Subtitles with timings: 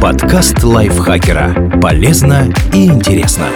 [0.00, 1.80] Подкаст лайфхакера.
[1.82, 3.48] Полезно и интересно.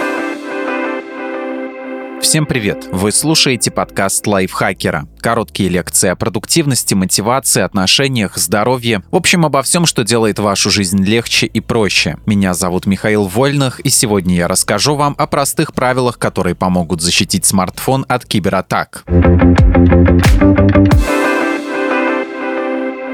[2.21, 2.85] Всем привет!
[2.91, 5.07] Вы слушаете подкаст лайфхакера.
[5.21, 9.03] Короткие лекции о продуктивности, мотивации, отношениях, здоровье.
[9.09, 12.17] В общем, обо всем, что делает вашу жизнь легче и проще.
[12.25, 17.45] Меня зовут Михаил Вольных, и сегодня я расскажу вам о простых правилах, которые помогут защитить
[17.45, 19.05] смартфон от кибератак.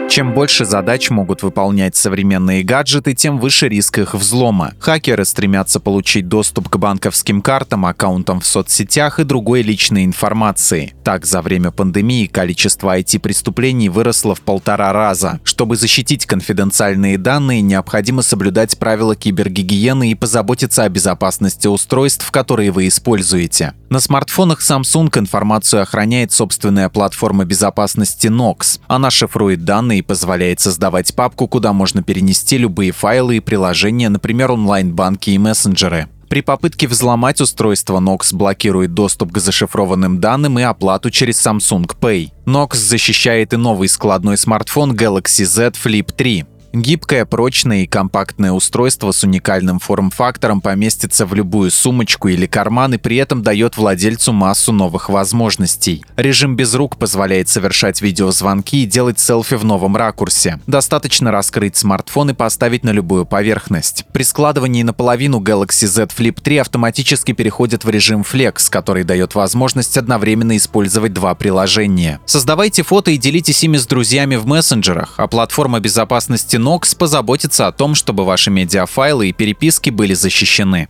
[0.09, 4.73] Чем больше задач могут выполнять современные гаджеты, тем выше риск их взлома.
[4.79, 10.95] Хакеры стремятся получить доступ к банковским картам, аккаунтам в соцсетях и другой личной информации.
[11.03, 15.39] Так, за время пандемии количество IT-преступлений выросло в полтора раза.
[15.43, 22.87] Чтобы защитить конфиденциальные данные, необходимо соблюдать правила кибергигиены и позаботиться о безопасности устройств, которые вы
[22.87, 23.73] используете.
[23.89, 28.79] На смартфонах Samsung информацию охраняет собственная платформа безопасности Nox.
[28.87, 34.51] Она шифрует данные и позволяет создавать папку, куда можно перенести любые файлы и приложения, например,
[34.51, 36.07] онлайн-банки и мессенджеры.
[36.29, 42.31] При попытке взломать устройство Nox блокирует доступ к зашифрованным данным и оплату через Samsung Pay.
[42.45, 46.45] Nox защищает и новый складной смартфон Galaxy Z Flip 3.
[46.71, 52.97] Гибкое, прочное и компактное устройство с уникальным форм-фактором поместится в любую сумочку или карман и
[52.97, 56.05] при этом дает владельцу массу новых возможностей.
[56.15, 60.59] Режим без рук позволяет совершать видеозвонки и делать селфи в новом ракурсе.
[60.67, 64.05] Достаточно раскрыть смартфон и поставить на любую поверхность.
[64.13, 69.97] При складывании наполовину Galaxy Z Flip 3 автоматически переходит в режим Flex, который дает возможность
[69.97, 72.19] одновременно использовать два приложения.
[72.27, 77.71] Создавайте фото и делитесь ими с друзьями в мессенджерах, а платформа безопасности Nox позаботится о
[77.71, 80.87] том, чтобы ваши медиафайлы и переписки были защищены.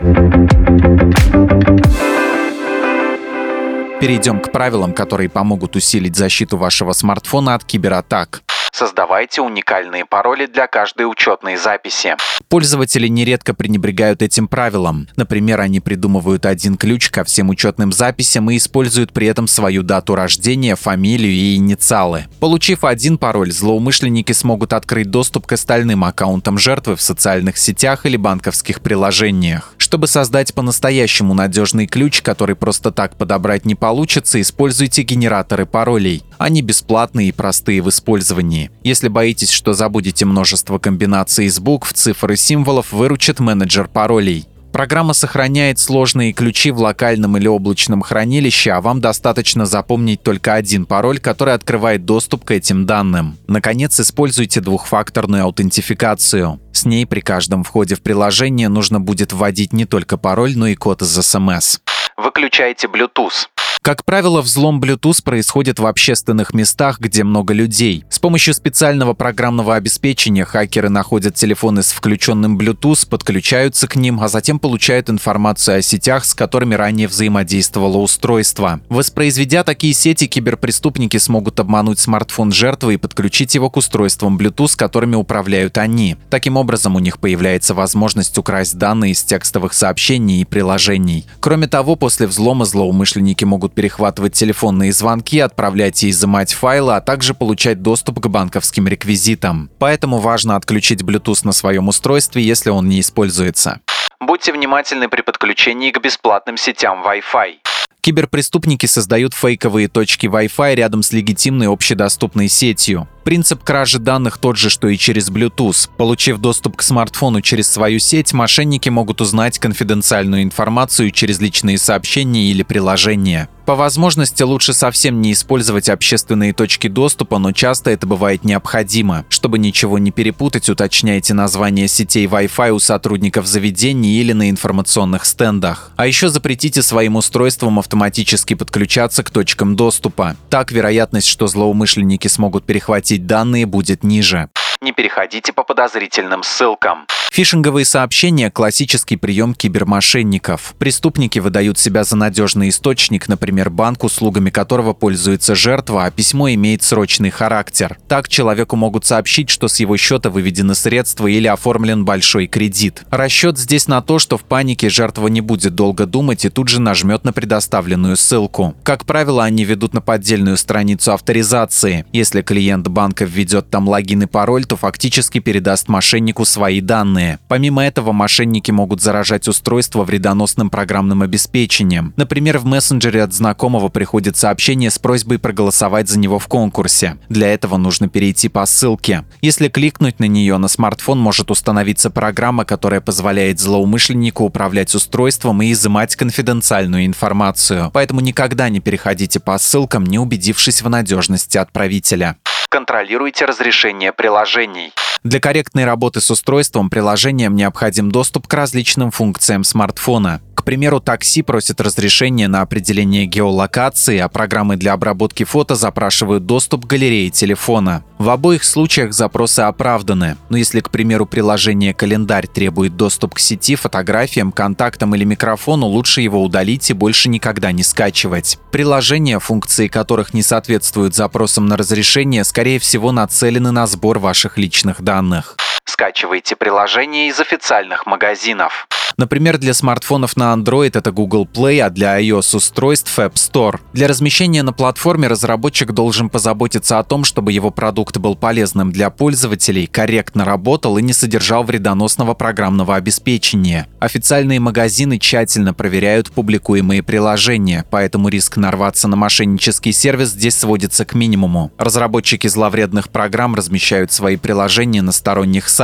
[4.01, 8.43] Перейдем к правилам, которые помогут усилить защиту вашего смартфона от кибератак.
[8.71, 12.15] Создавайте уникальные пароли для каждой учетной записи.
[12.47, 15.07] Пользователи нередко пренебрегают этим правилом.
[15.15, 20.15] Например, они придумывают один ключ ко всем учетным записям и используют при этом свою дату
[20.15, 22.25] рождения, фамилию и инициалы.
[22.39, 28.17] Получив один пароль, злоумышленники смогут открыть доступ к остальным аккаунтам жертвы в социальных сетях или
[28.17, 29.73] банковских приложениях.
[29.89, 36.21] Чтобы создать по-настоящему надежный ключ, который просто так подобрать не получится, используйте генераторы паролей.
[36.37, 38.69] Они бесплатные и простые в использовании.
[38.83, 44.45] Если боитесь, что забудете множество комбинаций из букв, цифр и символов, выручит менеджер паролей.
[44.71, 50.85] Программа сохраняет сложные ключи в локальном или облачном хранилище, а вам достаточно запомнить только один
[50.85, 53.37] пароль, который открывает доступ к этим данным.
[53.47, 56.59] Наконец, используйте двухфакторную аутентификацию.
[56.71, 60.75] С ней при каждом входе в приложение нужно будет вводить не только пароль, но и
[60.75, 61.79] код из SMS.
[62.15, 63.47] Выключайте Bluetooth.
[63.81, 68.03] Как правило, взлом Bluetooth происходит в общественных местах, где много людей.
[68.09, 74.27] С помощью специального программного обеспечения хакеры находят телефоны с включенным Bluetooth, подключаются к ним, а
[74.27, 78.81] затем получают информацию о сетях, с которыми ранее взаимодействовало устройство.
[78.89, 85.15] Воспроизведя такие сети, киберпреступники смогут обмануть смартфон жертвы и подключить его к устройствам Bluetooth, которыми
[85.15, 86.17] управляют они.
[86.29, 91.25] Таким образом, у них появляется возможность украсть данные из текстовых сообщений и приложений.
[91.39, 97.01] Кроме того, после взлома злоумышленники могут могут перехватывать телефонные звонки, отправлять и изымать файлы, а
[97.01, 99.69] также получать доступ к банковским реквизитам.
[99.79, 103.79] Поэтому важно отключить Bluetooth на своем устройстве, если он не используется.
[104.19, 107.55] Будьте внимательны при подключении к бесплатным сетям Wi-Fi.
[108.01, 113.07] Киберпреступники создают фейковые точки Wi-Fi рядом с легитимной общедоступной сетью.
[113.23, 115.89] Принцип кражи данных тот же, что и через Bluetooth.
[115.97, 122.51] Получив доступ к смартфону через свою сеть, мошенники могут узнать конфиденциальную информацию через личные сообщения
[122.51, 123.49] или приложения.
[123.69, 129.25] По возможности лучше совсем не использовать общественные точки доступа, но часто это бывает необходимо.
[129.29, 135.91] Чтобы ничего не перепутать, уточняйте название сетей Wi-Fi у сотрудников заведений или на информационных стендах.
[135.97, 140.35] А еще запретите своим устройствам автоматически подключаться к точкам доступа.
[140.49, 144.49] Так вероятность, что злоумышленники смогут перехватить получить данные будет ниже.
[144.81, 147.05] Не переходите по подозрительным ссылкам.
[147.31, 150.73] Фишинговые сообщения– классический прием кибермошенников.
[150.79, 156.81] Преступники выдают себя за надежный источник, например, банк, услугами которого пользуется жертва, а письмо имеет
[156.81, 157.97] срочный характер.
[158.07, 163.03] Так человеку могут сообщить, что с его счета выведены средства или оформлен большой кредит.
[163.11, 166.81] Расчет здесь на то, что в панике жертва не будет долго думать и тут же
[166.81, 168.75] нажмет на предоставленную ссылку.
[168.83, 172.05] Как правило, они ведут на поддельную страницу авторизации.
[172.11, 177.39] Если клиент банка введет там логин и пароль, то фактически передаст мошеннику свои данные.
[177.47, 182.13] Помимо этого, мошенники могут заражать устройство вредоносным программным обеспечением.
[182.15, 187.17] Например, в мессенджере от знакомого приходит сообщение с просьбой проголосовать за него в конкурсе.
[187.29, 189.25] Для этого нужно перейти по ссылке.
[189.41, 195.71] Если кликнуть на нее, на смартфон может установиться программа, которая позволяет злоумышленнику управлять устройством и
[195.71, 197.89] изымать конфиденциальную информацию.
[197.91, 202.37] Поэтому никогда не переходите по ссылкам, не убедившись в надежности отправителя.
[202.69, 204.93] Контролируйте разрешение приложений.
[205.23, 211.81] Для корректной работы с устройством приложением необходим доступ к различным функциям смартфона примеру, такси просит
[211.81, 218.03] разрешение на определение геолокации, а программы для обработки фото запрашивают доступ к галерее телефона.
[218.17, 223.75] В обоих случаях запросы оправданы, но если, к примеру, приложение «Календарь» требует доступ к сети,
[223.75, 228.59] фотографиям, контактам или микрофону, лучше его удалить и больше никогда не скачивать.
[228.71, 235.01] Приложения, функции которых не соответствуют запросам на разрешение, скорее всего нацелены на сбор ваших личных
[235.01, 235.55] данных.
[235.89, 238.87] Скачивайте приложение из официальных магазинов.
[239.17, 243.79] Например, для смартфонов на Android это Google Play, а для iOS-устройств App Store.
[243.91, 249.09] Для размещения на платформе разработчик должен позаботиться о том, чтобы его продукт был полезным для
[249.09, 253.87] пользователей, корректно работал и не содержал вредоносного программного обеспечения.
[253.99, 261.13] Официальные магазины тщательно проверяют публикуемые приложения, поэтому риск нарваться на мошеннический сервис здесь сводится к
[261.13, 261.71] минимуму.
[261.77, 265.78] Разработчики зловредных программ размещают свои приложения на сторонних сайтах.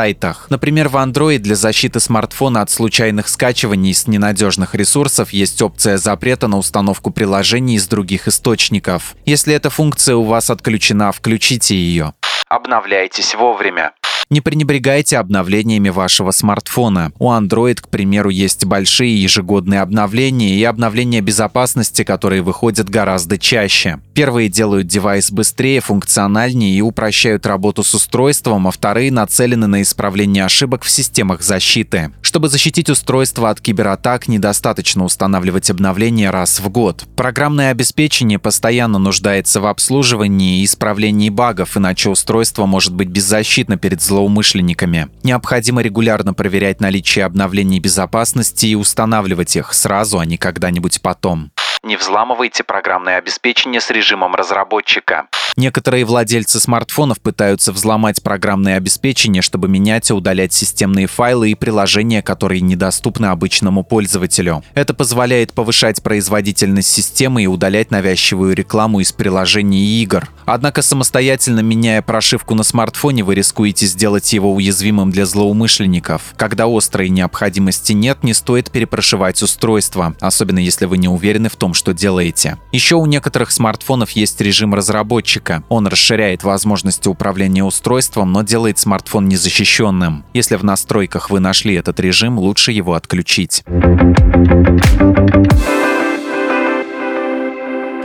[0.50, 6.48] Например, в Android для защиты смартфона от случайных скачиваний с ненадежных ресурсов есть опция запрета
[6.48, 9.16] на установку приложений из других источников.
[9.26, 12.14] Если эта функция у вас отключена, включите ее.
[12.50, 13.94] Обновляйтесь вовремя.
[14.32, 17.12] Не пренебрегайте обновлениями вашего смартфона.
[17.20, 24.00] У Android, к примеру, есть большие ежегодные обновления и обновления безопасности, которые выходят гораздо чаще.
[24.16, 30.46] Первые делают девайс быстрее, функциональнее и упрощают работу с устройством, а вторые нацелены на исправление
[30.46, 32.12] ошибок в системах защиты.
[32.22, 37.06] Чтобы защитить устройство от кибератак, недостаточно устанавливать обновления раз в год.
[37.16, 44.02] Программное обеспечение постоянно нуждается в обслуживании и исправлении багов, иначе устройство может быть беззащитно перед
[44.02, 45.10] злоумышленниками злоумышленниками.
[45.24, 51.52] Необходимо регулярно проверять наличие обновлений безопасности и устанавливать их сразу, а не когда-нибудь потом.
[51.84, 55.28] Не взламывайте программное обеспечение с режимом разработчика.
[55.58, 62.22] Некоторые владельцы смартфонов пытаются взломать программное обеспечение, чтобы менять и удалять системные файлы и приложения,
[62.22, 64.64] которые недоступны обычному пользователю.
[64.74, 70.28] Это позволяет повышать производительность системы и удалять навязчивую рекламу из приложений и игр.
[70.46, 76.34] Однако самостоятельно меняя прошивку на смартфоне, вы рискуете сделать его уязвимым для злоумышленников.
[76.36, 81.74] Когда острой необходимости нет, не стоит перепрошивать устройство, особенно если вы не уверены в том,
[81.74, 82.58] что делаете.
[82.74, 85.64] Еще у некоторых смартфонов есть режим разработчика, разработчика.
[85.70, 90.26] Он расширяет возможности управления устройством, но делает смартфон незащищенным.
[90.34, 93.64] Если в настройках вы нашли этот режим, лучше его отключить.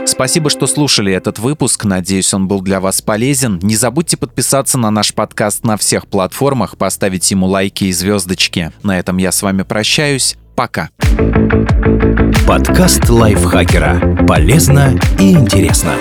[0.05, 1.85] Спасибо, что слушали этот выпуск.
[1.85, 3.59] Надеюсь, он был для вас полезен.
[3.63, 8.71] Не забудьте подписаться на наш подкаст на всех платформах, поставить ему лайки и звездочки.
[8.83, 10.35] На этом я с вами прощаюсь.
[10.55, 10.89] Пока.
[12.45, 14.25] Подкаст лайфхакера.
[14.27, 15.95] Полезно и интересно.